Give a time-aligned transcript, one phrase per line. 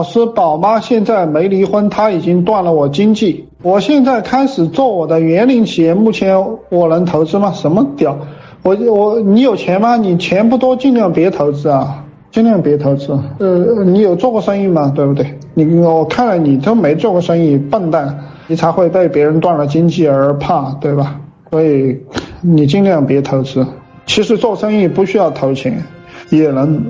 [0.00, 3.46] 老师，宝妈现在没离婚，她已经断了我经济。
[3.62, 7.52] 我现在开始做我的园林企业，目前我能投资吗？
[7.52, 8.16] 什么屌？
[8.62, 9.98] 我我你有钱吗？
[9.98, 13.12] 你钱不多，尽量别投资啊，尽量别投资。
[13.40, 14.90] 呃，你有做过生意吗？
[14.96, 15.38] 对不对？
[15.52, 21.20] 你我看了你都没做过生意，笨蛋，你才会被别人断了经济而怕，对吧？
[21.50, 22.00] 所以
[22.40, 23.66] 你尽量别投资。
[24.06, 25.84] 其实做生意不需要投钱，
[26.30, 26.86] 也能。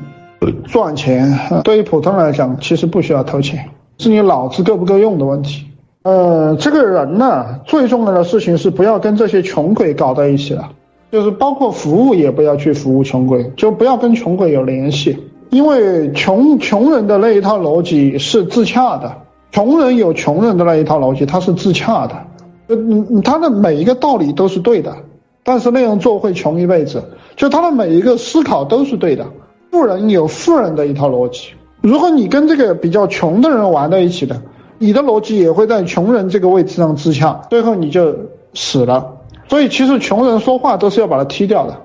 [0.64, 3.68] 赚钱对于普通人来讲，其实不需要投钱，
[3.98, 5.66] 是你脑子够不够用的问题。
[6.02, 10.70] 呃，这个人呢，最重要的事情是不要跟这些穷鬼搞在一起了，
[11.12, 15.18] 就是包括服务也不要去服务穷鬼，就不要跟穷鬼有联系，
[15.50, 19.12] 因为穷穷人的那一套逻辑是自洽的，
[19.52, 22.14] 穷人有穷人的那一套逻辑，他是自洽的，
[22.68, 24.96] 嗯，他的每一个道理都是对的，
[25.44, 27.04] 但是那样做会穷一辈子，
[27.36, 29.26] 就他的每一个思考都是对的。
[29.70, 34.36] 富人有富人的一套逻辑，如果你跟这个比较穷的人玩在一起的，
[34.78, 38.12] 你的逻辑也会在穷人这个位置上自洽，最后你就
[38.52, 39.06] 死了。
[39.48, 41.76] 所以其实穷人说话都是要把他踢掉的，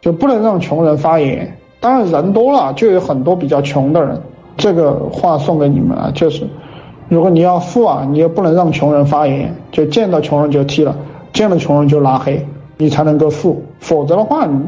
[0.00, 1.54] 就不能让穷人发言。
[1.80, 4.18] 当然人多了就有很多比较穷的人，
[4.56, 6.46] 这个话送给你们啊，就是，
[7.10, 10.96] 如果你要富啊，你也不能让穷人发言，就见到穷人就踢了，
[11.34, 12.46] 见了穷人就拉黑，
[12.78, 14.58] 你才能够富，否则的话你。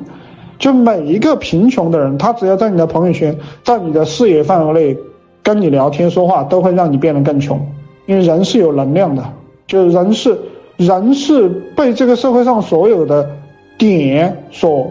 [0.59, 4.99] 就每一个贫穷的人，他只要在你的朋友圈，在你的视野范围内
[5.43, 7.61] 跟你聊天说话，都会让你变得更穷。
[8.07, 9.25] 因为人是有能量的，
[9.67, 10.39] 就是人是
[10.77, 13.29] 人是被这个社会上所有的
[13.77, 14.91] 点所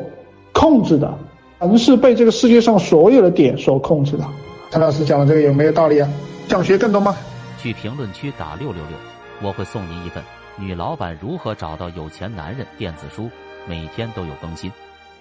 [0.52, 1.14] 控制的，
[1.60, 4.24] 人是被这个世界上所有的点所控制的。
[4.72, 6.10] 陈老师讲的这个有没有道理啊？
[6.48, 7.16] 想学更多吗？
[7.58, 10.22] 去评论区打六六六，我会送您一份
[10.62, 13.30] 《女老板如何找到有钱男人》电子书，
[13.68, 14.72] 每天都有更新。